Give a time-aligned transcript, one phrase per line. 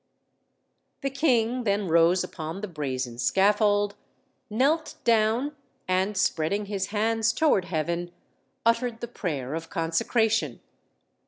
[1.01, 3.93] The king then rose upon the brazen scaffold,
[4.49, 5.55] knelt down,
[5.87, 8.11] and spreading his hands toward heaven,
[8.65, 10.59] uttered the prayer of consecration.